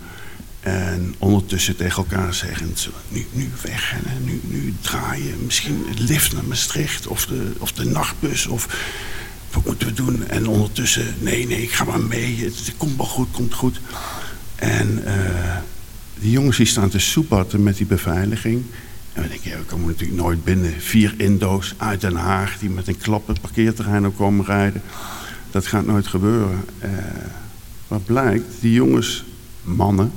En 0.61 1.15
ondertussen 1.19 1.77
tegen 1.77 1.97
elkaar 1.97 2.35
zeggen: 2.35 2.75
nu, 3.09 3.27
nu 3.33 3.51
wegrennen, 3.63 4.25
nu, 4.25 4.41
nu 4.45 4.75
draaien. 4.81 5.45
Misschien 5.45 5.85
het 5.89 5.99
lift 5.99 6.33
naar 6.33 6.45
Maastricht 6.45 7.07
of 7.07 7.27
de, 7.27 7.53
of 7.59 7.73
de 7.73 7.85
nachtbus. 7.85 8.47
Of 8.47 8.69
wat 9.53 9.65
moeten 9.65 9.87
we 9.87 9.93
doen? 9.93 10.29
En 10.29 10.47
ondertussen: 10.47 11.15
nee, 11.19 11.47
nee, 11.47 11.63
ik 11.63 11.73
ga 11.73 11.85
maar 11.85 12.01
mee. 12.01 12.45
Het, 12.45 12.75
komt 12.77 12.97
wel 12.97 13.07
goed, 13.07 13.29
komt 13.31 13.55
goed. 13.55 13.81
En 14.55 15.03
uh, 15.07 15.57
die 16.19 16.31
jongens 16.31 16.57
die 16.57 16.67
staan 16.67 16.89
te 16.89 16.99
soepatten 16.99 17.63
met 17.63 17.77
die 17.77 17.87
beveiliging. 17.87 18.65
En 19.21 19.29
we 19.29 19.33
denken: 19.33 19.59
we 19.59 19.65
komen 19.65 19.87
natuurlijk 19.87 20.21
nooit 20.21 20.45
binnen. 20.45 20.73
Vier 20.79 21.15
Indo's 21.17 21.75
uit 21.77 22.01
Den 22.01 22.17
Haag 22.17 22.59
die 22.59 22.71
met 22.71 22.89
een 22.89 22.99
klap 22.99 23.27
het 23.27 23.41
parkeerterrein 23.41 24.07
op 24.07 24.17
komen 24.17 24.45
rijden. 24.45 24.83
Dat 25.51 25.67
gaat 25.67 25.87
nooit 25.87 26.07
gebeuren. 26.07 26.65
Uh, 26.85 26.91
wat 27.89 28.05
blijkt, 28.05 28.61
die 28.61 28.73
jongens, 28.73 29.25
mannen 29.63 30.13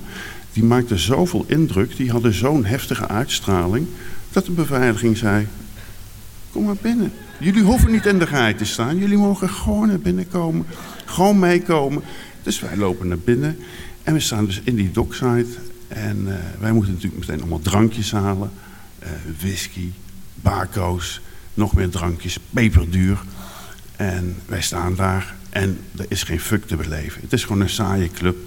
die 0.53 0.63
maakten 0.63 0.99
zoveel 0.99 1.45
indruk, 1.47 1.97
die 1.97 2.11
hadden 2.11 2.33
zo'n 2.33 2.65
heftige 2.65 3.07
uitstraling, 3.07 3.87
dat 4.31 4.45
de 4.45 4.51
beveiliging 4.51 5.17
zei: 5.17 5.47
Kom 6.51 6.63
maar 6.63 6.75
binnen. 6.81 7.11
Jullie 7.39 7.63
hoeven 7.63 7.91
niet 7.91 8.05
in 8.05 8.19
de 8.19 8.25
rij 8.25 8.53
te 8.53 8.65
staan, 8.65 8.97
jullie 8.97 9.17
mogen 9.17 9.49
gewoon 9.49 9.87
naar 9.87 9.99
binnen 9.99 10.27
komen, 10.27 10.65
gewoon 11.05 11.39
meekomen. 11.39 12.03
Dus 12.43 12.59
wij 12.59 12.77
lopen 12.77 13.07
naar 13.07 13.17
binnen 13.17 13.57
en 14.03 14.13
we 14.13 14.19
staan 14.19 14.45
dus 14.45 14.61
in 14.63 14.75
die 14.75 14.91
dockside. 14.91 15.47
En 15.87 16.17
uh, 16.27 16.33
wij 16.59 16.71
moeten 16.71 16.93
natuurlijk 16.93 17.21
meteen 17.21 17.39
allemaal 17.39 17.59
drankjes 17.59 18.11
halen: 18.11 18.51
whisky, 19.39 19.91
bako's, 20.35 21.21
nog 21.53 21.73
meer 21.73 21.89
drankjes, 21.89 22.37
peperduur. 22.49 23.23
En 23.95 24.35
wij 24.45 24.61
staan 24.61 24.95
daar 24.95 25.35
en 25.49 25.79
er 25.97 26.05
is 26.07 26.23
geen 26.23 26.39
fuck 26.39 26.65
te 26.65 26.75
beleven. 26.75 27.21
Het 27.21 27.33
is 27.33 27.43
gewoon 27.43 27.61
een 27.61 27.69
saaie 27.69 28.09
club. 28.09 28.37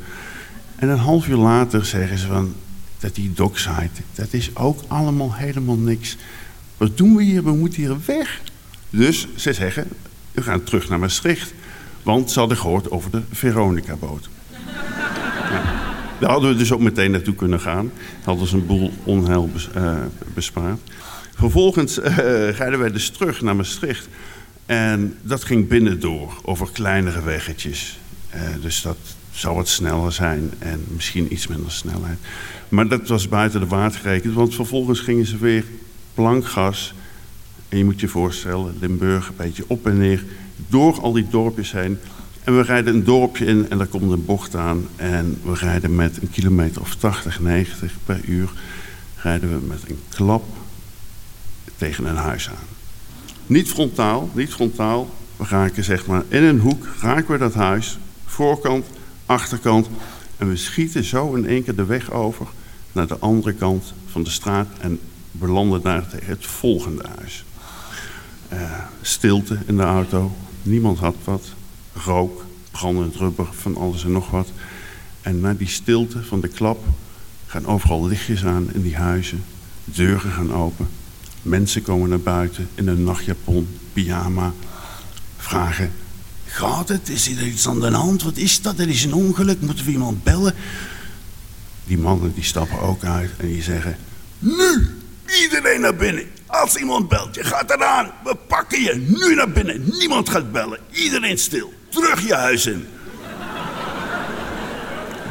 En 0.76 0.88
een 0.88 0.98
half 0.98 1.28
uur 1.28 1.36
later 1.36 1.84
zeggen 1.84 2.18
ze 2.18 2.26
van 2.26 2.54
dat 2.98 3.14
die 3.14 3.32
dockside, 3.32 3.90
dat 4.14 4.32
is 4.32 4.56
ook 4.56 4.82
allemaal 4.88 5.34
helemaal 5.34 5.76
niks. 5.76 6.16
Wat 6.76 6.96
doen 6.96 7.16
we 7.16 7.22
hier? 7.22 7.44
We 7.44 7.52
moeten 7.52 7.82
hier 7.82 7.96
weg. 8.06 8.40
Dus 8.90 9.26
ze 9.36 9.52
zeggen, 9.52 9.88
we 10.32 10.42
gaan 10.42 10.62
terug 10.62 10.88
naar 10.88 10.98
Maastricht. 10.98 11.54
Want 12.02 12.30
ze 12.30 12.38
hadden 12.38 12.58
gehoord 12.58 12.90
over 12.90 13.10
de 13.10 13.22
Veronica-boot. 13.30 14.28
Daar 16.18 16.30
hadden 16.30 16.50
we 16.50 16.56
dus 16.56 16.72
ook 16.72 16.80
meteen 16.80 17.10
naartoe 17.10 17.34
kunnen 17.34 17.60
gaan. 17.60 17.90
Hadden 18.24 18.46
ze 18.46 18.56
een 18.56 18.66
boel 18.66 18.92
onheil 19.04 19.50
uh, 19.76 19.96
bespaard. 20.34 20.80
Vervolgens 21.34 21.98
uh, 21.98 22.06
rijden 22.50 22.78
wij 22.78 22.92
dus 22.92 23.10
terug 23.10 23.40
naar 23.40 23.56
Maastricht. 23.56 24.08
En 24.66 25.16
dat 25.22 25.44
ging 25.44 25.68
binnendoor, 25.68 26.40
over 26.42 26.68
kleinere 26.72 27.22
weggetjes. 27.22 27.98
Uh, 28.34 28.40
dus 28.60 28.82
dat, 28.82 28.96
zou 29.36 29.56
wat 29.56 29.68
sneller 29.68 30.12
zijn 30.12 30.50
en 30.58 30.84
misschien 30.88 31.32
iets 31.32 31.46
minder 31.46 31.72
snelheid. 31.72 32.18
Maar 32.68 32.88
dat 32.88 33.08
was 33.08 33.28
buiten 33.28 33.60
de 33.60 33.66
waard 33.66 33.96
gerekend, 33.96 34.34
want 34.34 34.54
vervolgens 34.54 35.00
gingen 35.00 35.26
ze 35.26 35.36
weer 35.36 35.64
plankgas. 36.14 36.94
En 37.68 37.78
je 37.78 37.84
moet 37.84 38.00
je 38.00 38.08
voorstellen, 38.08 38.76
Limburg, 38.80 39.28
een 39.28 39.34
beetje 39.36 39.64
op 39.66 39.86
en 39.86 39.98
neer, 39.98 40.24
door 40.68 41.00
al 41.00 41.12
die 41.12 41.26
dorpjes 41.30 41.72
heen. 41.72 41.98
En 42.46 42.56
we 42.56 42.62
rijden 42.62 42.94
een 42.94 43.04
dorpje 43.04 43.44
in 43.44 43.70
en 43.70 43.78
daar 43.78 43.86
komt 43.86 44.12
een 44.12 44.24
bocht 44.24 44.54
aan. 44.54 44.88
En 44.96 45.38
we 45.42 45.54
rijden 45.54 45.94
met 45.94 46.22
een 46.22 46.30
kilometer 46.30 46.80
of 46.80 46.94
80, 46.94 47.40
90 47.40 47.92
per 48.04 48.20
uur. 48.24 48.52
Rijden 49.16 49.48
we 49.48 49.66
met 49.66 49.80
een 49.88 49.98
klap 50.08 50.44
tegen 51.76 52.04
een 52.04 52.16
huis 52.16 52.48
aan. 52.48 52.66
Niet 53.46 53.68
frontaal, 53.68 54.30
niet 54.34 54.52
frontaal. 54.52 55.10
We 55.36 55.44
raken 55.48 55.84
zeg 55.84 56.06
maar 56.06 56.22
in 56.28 56.42
een 56.42 56.60
hoek, 56.60 56.86
raken 57.00 57.32
we 57.32 57.38
dat 57.38 57.54
huis. 57.54 57.98
Voorkant, 58.24 58.86
achterkant. 59.26 59.88
En 60.36 60.48
we 60.48 60.56
schieten 60.56 61.04
zo 61.04 61.34
in 61.34 61.46
één 61.46 61.64
keer 61.64 61.76
de 61.76 61.84
weg 61.84 62.10
over 62.10 62.46
naar 62.92 63.06
de 63.06 63.18
andere 63.18 63.52
kant 63.52 63.94
van 64.06 64.22
de 64.22 64.30
straat 64.30 64.68
en 64.80 65.00
belanden 65.30 65.82
daar 65.82 66.08
tegen 66.08 66.26
het 66.26 66.46
volgende 66.46 67.04
huis. 67.18 67.44
Uh, 68.52 68.78
stilte 69.00 69.58
in 69.66 69.76
de 69.76 69.82
auto, 69.82 70.36
niemand 70.62 70.98
had 70.98 71.16
wat, 71.24 71.42
rook, 72.04 72.44
brandend 72.70 73.16
rubber, 73.16 73.46
van 73.52 73.76
alles 73.76 74.04
en 74.04 74.12
nog 74.12 74.30
wat. 74.30 74.48
En 75.22 75.40
na 75.40 75.54
die 75.54 75.68
stilte 75.68 76.22
van 76.22 76.40
de 76.40 76.48
klap 76.48 76.84
gaan 77.46 77.66
overal 77.66 78.06
lichtjes 78.06 78.44
aan 78.44 78.72
in 78.72 78.82
die 78.82 78.96
huizen, 78.96 79.44
deuren 79.84 80.30
gaan 80.30 80.54
open, 80.54 80.88
mensen 81.42 81.82
komen 81.82 82.08
naar 82.08 82.20
buiten 82.20 82.68
in 82.74 82.88
een 82.88 83.04
nachtjapon, 83.04 83.68
pyjama, 83.92 84.52
vragen 85.36 85.92
Gaat 86.56 86.88
het? 86.88 87.08
Is 87.08 87.28
er 87.28 87.46
iets 87.46 87.68
aan 87.68 87.80
de 87.80 87.90
hand? 87.90 88.22
Wat 88.22 88.36
is 88.36 88.62
dat? 88.62 88.78
Er 88.78 88.88
is 88.88 89.04
een 89.04 89.14
ongeluk. 89.14 89.60
Moeten 89.60 89.84
we 89.84 89.90
iemand 89.90 90.22
bellen? 90.22 90.54
Die 91.84 91.98
mannen 91.98 92.34
die 92.34 92.44
stappen 92.44 92.80
ook 92.80 93.04
uit 93.04 93.30
en 93.36 93.46
die 93.46 93.62
zeggen... 93.62 93.96
Nu! 94.38 94.96
Iedereen 95.42 95.80
naar 95.80 95.96
binnen. 95.96 96.24
Als 96.46 96.76
iemand 96.76 97.08
belt, 97.08 97.34
je 97.34 97.44
gaat 97.44 97.70
eraan. 97.70 98.10
We 98.24 98.36
pakken 98.48 98.82
je. 98.82 98.94
Nu 98.94 99.34
naar 99.34 99.50
binnen. 99.50 99.82
Niemand 99.98 100.28
gaat 100.28 100.52
bellen. 100.52 100.78
Iedereen 100.90 101.38
stil. 101.38 101.72
Terug 101.96 102.26
je 102.26 102.34
huis 102.34 102.66
in. 102.66 102.86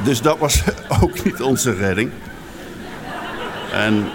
Dus 0.03 0.21
dat 0.21 0.37
was 0.37 0.63
ook 1.01 1.23
niet 1.23 1.41
onze 1.41 1.73
redding. 1.73 2.11
En 3.71 4.05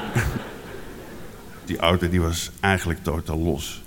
die 1.65 1.79
auto 1.79 2.09
die 2.09 2.21
was 2.21 2.51
eigenlijk 2.61 3.03
totaal 3.03 3.39
los. 3.39 3.83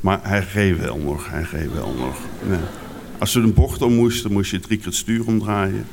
Maar 0.00 0.18
hij 0.22 0.46
reed 0.52 0.78
wel 0.78 0.98
nog, 0.98 1.30
hij 1.30 1.46
reed 1.50 1.72
wel 1.72 1.94
nog. 1.98 2.16
Als 3.18 3.32
ze 3.32 3.40
een 3.40 3.54
bocht 3.54 3.82
om 3.82 3.94
moesten, 3.94 4.32
moest 4.32 4.50
je 4.50 4.60
drie 4.60 4.76
keer 4.76 4.86
het 4.86 4.94
stuur 4.94 5.26
omdraaien. 5.26 5.86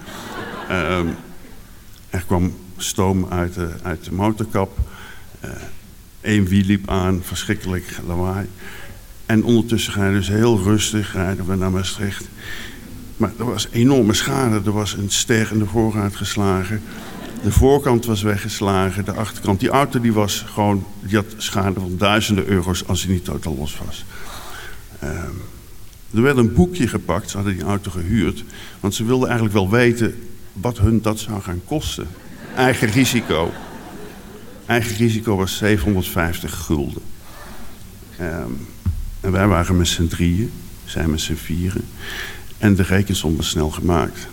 Uh, 0.69 0.99
er 2.09 2.23
kwam 2.25 2.55
stoom 2.77 3.27
uit 3.29 3.53
de, 3.53 3.69
uit 3.83 4.03
de 4.03 4.13
motorkap. 4.13 4.77
Eén 6.21 6.41
uh, 6.41 6.47
wiel 6.47 6.63
liep 6.65 6.89
aan, 6.89 7.21
verschrikkelijk 7.23 7.97
lawaai. 8.07 8.47
En 9.25 9.43
ondertussen 9.43 9.93
gaan 9.93 10.07
we 10.07 10.17
dus 10.17 10.27
heel 10.27 10.63
rustig 10.63 11.13
rijden 11.13 11.47
we 11.47 11.55
naar 11.55 11.71
Maastricht. 11.71 12.27
Maar 13.17 13.31
er 13.39 13.45
was 13.45 13.67
enorme 13.71 14.13
schade. 14.13 14.61
Er 14.65 14.71
was 14.71 14.93
een 14.93 15.09
ster 15.09 15.49
in 15.51 15.59
de 15.59 15.65
voorraad 15.65 16.15
geslagen. 16.15 16.81
De 17.43 17.51
voorkant 17.51 18.05
was 18.05 18.21
weggeslagen, 18.21 19.05
de 19.05 19.11
achterkant. 19.11 19.59
Die 19.59 19.69
auto 19.69 19.99
die 19.99 20.13
was 20.13 20.45
gewoon, 20.47 20.85
die 21.01 21.15
had 21.15 21.25
schade 21.37 21.79
van 21.79 21.95
duizenden 21.97 22.47
euro's 22.47 22.87
als 22.87 23.03
hij 23.03 23.13
niet 23.13 23.25
totaal 23.25 23.55
los 23.55 23.77
was. 23.85 24.05
Um, 25.03 25.41
er 26.13 26.21
werd 26.21 26.37
een 26.37 26.53
boekje 26.53 26.87
gepakt, 26.87 27.29
ze 27.29 27.35
hadden 27.35 27.55
die 27.55 27.63
auto 27.63 27.91
gehuurd. 27.91 28.43
Want 28.79 28.95
ze 28.95 29.05
wilden 29.05 29.29
eigenlijk 29.29 29.57
wel 29.57 29.69
weten 29.69 30.15
wat 30.53 30.77
hun 30.77 31.01
dat 31.01 31.19
zou 31.19 31.41
gaan 31.41 31.61
kosten. 31.65 32.07
Eigen 32.55 32.87
risico. 32.87 33.51
Eigen 34.65 34.95
risico 34.95 35.35
was 35.35 35.57
750 35.57 36.55
gulden. 36.55 37.01
Um, 38.21 38.67
en 39.25 39.31
wij 39.31 39.47
waren 39.47 39.77
met 39.77 39.87
z'n 39.87 40.07
drieën, 40.07 40.51
zij 40.83 41.07
met 41.07 41.21
z'n 41.21 41.33
vieren. 41.33 41.85
En 42.57 42.75
de 42.75 42.83
rekensom 42.83 43.35
was 43.35 43.49
snel 43.49 43.69
gemaakt. 43.69 44.27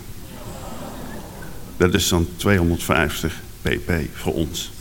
Dat 1.76 1.94
is 1.94 2.08
dan 2.08 2.28
250 2.37 3.40
pp 3.62 3.92
voor 4.12 4.34
ons. 4.34 4.72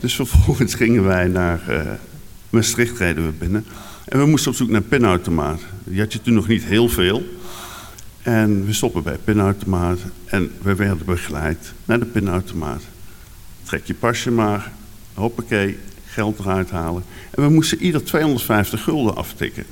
Dus 0.00 0.14
vervolgens 0.14 0.74
gingen 0.82 1.04
wij 1.04 1.26
naar 1.26 1.60
uh, 1.68 1.92
Maastricht 2.50 2.98
reden 2.98 3.26
we 3.26 3.32
binnen. 3.32 3.64
En 4.04 4.18
we 4.18 4.26
moesten 4.26 4.50
op 4.50 4.56
zoek 4.56 4.68
naar 4.68 4.82
pinautomaat. 4.82 5.60
Die 5.84 6.00
had 6.00 6.12
je 6.12 6.22
toen 6.22 6.34
nog 6.34 6.48
niet 6.48 6.64
heel 6.64 6.88
veel. 6.88 7.24
En 8.22 8.66
we 8.66 8.72
stoppen 8.72 9.02
bij 9.02 9.18
pinautomaat. 9.24 9.98
En 10.24 10.50
we 10.62 10.74
werden 10.74 11.06
begeleid 11.06 11.72
naar 11.84 11.98
de 11.98 12.06
pinautomaat. 12.06 12.82
Trek 13.62 13.86
je 13.86 13.94
pasje 13.94 14.30
maar. 14.30 14.72
Hoppakee, 15.14 15.78
geld 16.16 16.38
eruit 16.38 16.70
halen. 16.70 17.04
En 17.30 17.42
we 17.42 17.48
moesten 17.48 17.82
ieder 17.82 18.04
250 18.04 18.82
gulden 18.82 19.16
aftikken. 19.16 19.64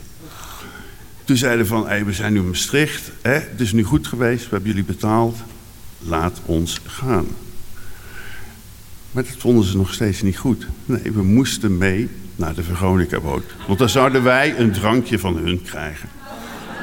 Toen 1.25 1.37
zeiden 1.37 1.67
van, 1.67 1.87
hey, 1.87 2.05
we 2.05 2.13
zijn 2.13 2.33
nu 2.33 2.39
in 2.39 2.49
Maastricht. 2.49 3.11
Hè? 3.23 3.33
Het 3.33 3.61
is 3.61 3.73
nu 3.73 3.83
goed 3.83 4.07
geweest, 4.07 4.45
we 4.45 4.51
hebben 4.51 4.69
jullie 4.69 4.85
betaald. 4.85 5.37
Laat 5.99 6.41
ons 6.47 6.81
gaan. 6.87 7.27
Maar 9.13 9.23
dat 9.23 9.37
vonden 9.39 9.65
ze 9.65 9.77
nog 9.77 9.95
steeds 9.95 10.23
niet 10.23 10.39
goed. 10.39 10.67
Nee, 10.85 11.13
we 11.13 11.23
moesten 11.23 11.79
mee 11.79 12.09
naar 12.37 12.55
de 12.55 12.63
Veronica-boot. 12.63 13.45
Want 13.67 13.79
dan 13.79 13.89
zouden 13.89 14.23
wij 14.23 14.59
een 14.59 14.73
drankje 14.73 15.19
van 15.19 15.37
hun 15.37 15.63
krijgen. 15.63 16.09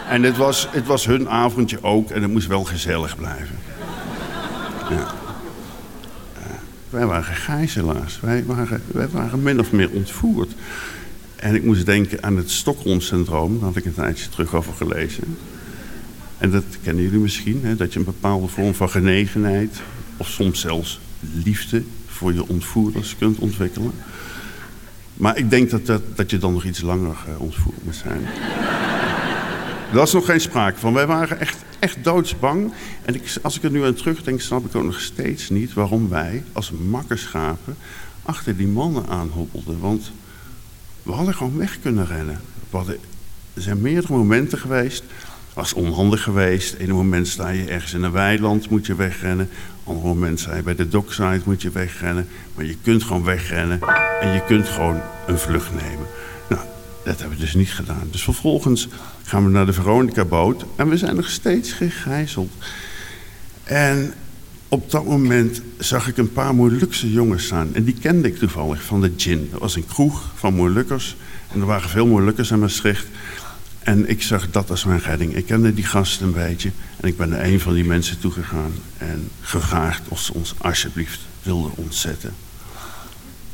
En 0.10 0.24
het 0.24 0.38
was, 0.38 0.68
het 0.72 0.86
was 0.86 1.06
hun 1.06 1.30
avondje 1.30 1.84
ook 1.84 2.10
en 2.10 2.22
het 2.22 2.32
moest 2.32 2.48
wel 2.48 2.64
gezellig 2.64 3.16
blijven. 3.16 3.60
Ja. 4.90 5.21
Wij 6.92 7.06
waren 7.06 7.36
gijzelaars. 7.36 8.20
Wij 8.20 8.46
waren, 8.46 8.82
wij 8.88 9.10
waren 9.10 9.44
min 9.44 9.60
of 9.60 9.72
meer 9.72 9.90
ontvoerd. 9.90 10.52
En 11.36 11.56
ik 11.56 11.64
moest 11.64 11.86
denken 11.86 12.24
aan 12.24 12.38
het 12.38 12.52
Stockholm-syndroom. 12.52 13.54
Daar 13.54 13.68
had 13.68 13.76
ik 13.76 13.86
een 13.86 13.94
tijdje 13.94 14.30
terug 14.30 14.56
over 14.56 14.74
gelezen. 14.74 15.38
En 16.38 16.52
dat 16.52 16.64
kennen 16.84 17.04
jullie 17.04 17.20
misschien. 17.20 17.60
Hè, 17.64 17.76
dat 17.76 17.94
je 17.94 18.00
een 18.00 18.06
bepaalde 18.06 18.48
vorm 18.48 18.74
van 18.74 18.90
genegenheid... 18.90 19.82
of 20.18 20.28
soms 20.28 20.60
zelfs 20.60 21.00
liefde 21.44 21.84
voor 22.08 22.34
je 22.34 22.48
ontvoerders 22.48 23.16
kunt 23.18 23.38
ontwikkelen. 23.38 23.92
Maar 25.14 25.38
ik 25.38 25.50
denk 25.50 25.70
dat, 25.70 25.86
dat, 25.86 26.02
dat 26.16 26.30
je 26.30 26.38
dan 26.38 26.54
nog 26.54 26.64
iets 26.64 26.82
langer 26.82 27.16
uh, 27.30 27.42
ontvoerd 27.42 27.84
moet 27.84 27.96
zijn. 27.96 28.22
Daar 29.86 30.00
was 30.04 30.14
nog 30.14 30.26
geen 30.26 30.42
sprake 30.42 30.80
van. 30.80 30.94
Wij 30.94 31.08
waren 31.08 31.40
echt, 31.40 31.58
echt 31.82 32.04
doodsbang. 32.04 32.74
En 33.06 33.16
ik, 33.16 33.34
als 33.42 33.58
ik 33.58 33.64
er 33.64 33.72
nu 33.72 33.86
aan 33.86 33.94
terugdenk, 33.94 34.42
snap 34.42 34.66
ik 34.66 34.76
ook 34.76 34.84
nog 34.84 35.00
steeds 35.00 35.50
niet 35.50 35.74
waarom 35.74 36.10
wij 36.10 36.44
als 36.54 36.72
makkerschapen 36.72 37.76
achter 38.24 38.58
die 38.58 38.68
mannen 38.68 39.08
aanhobbelden. 39.08 39.80
Want 39.80 40.12
we 41.04 41.12
hadden 41.12 41.34
gewoon 41.34 41.58
weg 41.58 41.80
kunnen 41.82 42.08
rennen. 42.08 42.42
Er 43.54 43.62
zijn 43.62 43.82
meerdere 43.82 44.14
momenten 44.14 44.58
geweest. 44.58 45.04
was 45.54 45.74
onhandig 45.74 46.24
geweest. 46.24 46.76
Eén 46.80 46.92
moment 46.92 47.28
sta 47.28 47.50
je 47.50 47.66
ergens 47.66 47.94
in 47.94 48.04
een 48.04 48.12
weiland, 48.12 48.70
moet 48.70 48.86
je 48.86 48.96
wegrennen. 48.96 49.50
Ander 49.84 50.04
moment 50.04 50.40
sta 50.40 50.56
je 50.56 50.64
bij 50.64 50.76
de 50.76 50.88
dockside, 50.88 51.42
moet 51.44 51.62
je 51.62 51.70
wegrennen. 51.70 52.28
Maar 52.56 52.66
je 52.66 52.78
kunt 52.82 53.04
gewoon 53.04 53.24
wegrennen 53.24 53.80
en 54.22 54.34
je 54.34 54.44
kunt 54.48 54.68
gewoon 54.68 55.02
een 55.28 55.40
vlucht 55.40 55.72
nemen. 55.72 56.08
Dat 57.04 57.20
hebben 57.20 57.38
we 57.38 57.44
dus 57.44 57.54
niet 57.54 57.72
gedaan. 57.72 58.08
Dus 58.12 58.24
vervolgens 58.24 58.88
gaan 59.24 59.44
we 59.44 59.50
naar 59.50 59.66
de 59.66 59.74
Veronica-boot 59.74 60.66
en 60.76 60.90
we 60.90 60.98
zijn 60.98 61.16
nog 61.16 61.30
steeds 61.30 61.72
gegijzeld. 61.72 62.52
En 63.64 64.14
op 64.68 64.92
dat 64.92 65.06
moment 65.06 65.62
zag 65.78 66.08
ik 66.08 66.18
een 66.18 66.32
paar 66.32 66.56
Molukse 66.56 67.12
jongens 67.12 67.46
staan. 67.46 67.70
En 67.74 67.84
die 67.84 67.94
kende 67.94 68.28
ik 68.28 68.38
toevallig 68.38 68.84
van 68.84 69.02
de 69.02 69.12
Gin. 69.18 69.48
Dat 69.52 69.60
was 69.60 69.76
een 69.76 69.86
kroeg 69.86 70.32
van 70.36 70.54
Molukkers. 70.54 71.16
En 71.54 71.60
er 71.60 71.66
waren 71.66 71.90
veel 71.90 72.08
Molukkers 72.08 72.52
in 72.52 72.60
Maastricht. 72.60 73.08
En 73.80 74.10
ik 74.10 74.22
zag 74.22 74.52
dat 74.52 74.70
als 74.70 74.84
mijn 74.84 75.00
redding. 75.00 75.36
Ik 75.36 75.46
kende 75.46 75.74
die 75.74 75.84
gasten 75.84 76.26
een 76.26 76.34
beetje. 76.34 76.72
En 76.98 77.08
ik 77.08 77.18
ben 77.18 77.30
naar 77.30 77.44
een 77.44 77.60
van 77.60 77.74
die 77.74 77.86
mensen 77.86 78.20
toegegaan. 78.20 78.72
En 78.98 79.30
gevraagd 79.42 80.02
of 80.08 80.20
ze 80.20 80.34
ons 80.34 80.54
alsjeblieft 80.58 81.20
wilden 81.44 81.72
ontzetten. 81.76 82.34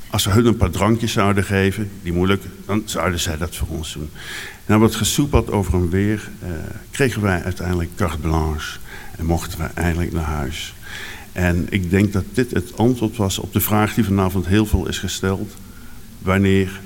Als 0.09 0.25
we 0.25 0.31
hun 0.31 0.45
een 0.45 0.57
paar 0.57 0.69
drankjes 0.69 1.11
zouden 1.11 1.43
geven, 1.43 1.91
die 2.03 2.13
moeilijk, 2.13 2.43
dan 2.65 2.81
zouden 2.85 3.19
zij 3.19 3.37
dat 3.37 3.55
voor 3.55 3.67
ons 3.67 3.93
doen. 3.93 4.09
Na 4.65 4.77
wat 4.77 4.95
gesoepeld 4.95 5.51
over 5.51 5.73
een 5.73 5.89
weer, 5.89 6.29
eh, 6.39 6.49
kregen 6.91 7.21
wij 7.21 7.43
uiteindelijk 7.43 7.89
carte 7.95 8.17
blanche. 8.17 8.79
En 9.17 9.25
mochten 9.25 9.59
we 9.59 9.65
eindelijk 9.73 10.11
naar 10.11 10.23
huis. 10.23 10.73
En 11.31 11.67
ik 11.69 11.89
denk 11.89 12.13
dat 12.13 12.23
dit 12.33 12.51
het 12.51 12.77
antwoord 12.77 13.17
was 13.17 13.39
op 13.39 13.53
de 13.53 13.59
vraag 13.59 13.93
die 13.93 14.03
vanavond 14.03 14.47
heel 14.47 14.65
veel 14.65 14.87
is 14.87 14.99
gesteld. 14.99 15.53
Wanneer 16.19 16.79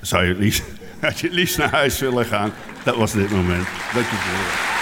zou 0.00 0.22
je 0.22 0.28
het 0.28 0.38
liefst, 0.38 0.62
had 1.00 1.20
je 1.20 1.26
het 1.26 1.36
liefst 1.36 1.58
naar 1.58 1.70
huis 1.70 1.98
willen 1.98 2.26
gaan? 2.26 2.52
Dat 2.84 2.96
was 2.96 3.12
dit 3.12 3.30
moment. 3.30 3.66
Dank 3.94 4.06
je 4.06 4.16
wel. 4.16 4.75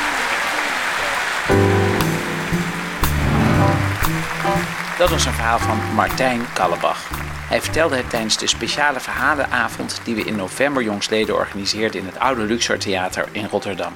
Dat 5.04 5.12
was 5.12 5.24
een 5.24 5.32
verhaal 5.32 5.58
van 5.58 5.94
Martijn 5.94 6.52
Kallebach. 6.52 7.08
Hij 7.48 7.60
vertelde 7.60 7.96
het 7.96 8.10
tijdens 8.10 8.36
de 8.36 8.46
speciale 8.46 9.00
verhalenavond 9.00 10.00
die 10.04 10.14
we 10.14 10.24
in 10.24 10.36
november 10.36 10.82
jongstleden 10.82 11.34
organiseerden 11.34 12.00
in 12.00 12.06
het 12.06 12.18
Oude 12.18 12.42
Luxor 12.42 12.78
Theater 12.78 13.28
in 13.32 13.46
Rotterdam. 13.50 13.92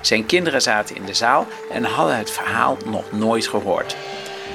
Zijn 0.00 0.26
kinderen 0.26 0.62
zaten 0.62 0.96
in 0.96 1.04
de 1.04 1.14
zaal 1.14 1.46
en 1.70 1.84
hadden 1.84 2.16
het 2.16 2.30
verhaal 2.30 2.76
nog 2.84 3.12
nooit 3.12 3.46
gehoord. 3.46 3.96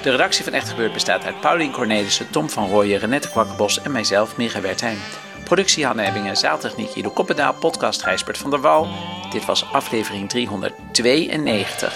De 0.02 0.12
redactie 0.12 0.44
van 0.44 0.54
Echt 0.54 0.70
Gebeurd 0.70 0.94
bestaat 0.94 1.26
uit 1.26 1.40
Paulien 1.42 1.72
Cornelissen, 1.72 2.30
Tom 2.30 2.50
van 2.50 2.70
Rooyen, 2.70 3.00
Renette 3.00 3.30
Kwakkenbos 3.30 3.82
en 3.82 3.92
mijzelf, 3.92 4.38
Micha 4.38 4.62
Wertheim. 4.62 4.98
Productie 5.44 5.86
Hanne 5.86 6.06
Ebbingen, 6.06 6.38
zaaltechniek 6.38 6.96
Ido 6.96 7.10
Koppendaal, 7.10 7.54
podcast 7.54 8.04
Gijsbert 8.04 8.38
van 8.38 8.50
der 8.50 8.62
Wal. 8.62 8.88
Dit 9.30 9.46
was 9.46 9.72
aflevering 9.72 10.30
392. 10.30 11.94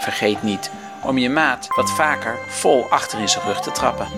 Vergeet 0.00 0.42
niet 0.42 0.70
om 1.02 1.18
je 1.18 1.30
maat 1.30 1.66
wat 1.68 1.90
vaker 1.90 2.38
vol 2.48 2.86
achter 2.90 3.18
in 3.18 3.28
zijn 3.28 3.44
rug 3.44 3.60
te 3.60 3.72
trappen. 3.72 4.08